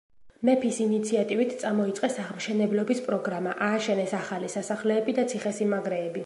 [0.47, 6.19] მეფის ინიციატივით წამოიწყეს აღმშენებლობის პროგრამა, ააშენეს ახალი სასახლეები და ციხესიმაგრეები.